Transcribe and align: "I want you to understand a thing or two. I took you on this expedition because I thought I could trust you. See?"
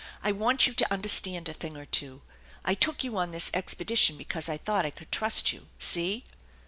"I 0.23 0.31
want 0.31 0.65
you 0.65 0.73
to 0.73 0.91
understand 0.91 1.47
a 1.47 1.53
thing 1.53 1.77
or 1.77 1.85
two. 1.85 2.23
I 2.65 2.73
took 2.73 3.03
you 3.03 3.17
on 3.17 3.29
this 3.29 3.51
expedition 3.53 4.17
because 4.17 4.49
I 4.49 4.57
thought 4.57 4.83
I 4.83 4.89
could 4.89 5.11
trust 5.11 5.53
you. 5.53 5.67
See?" 5.77 6.25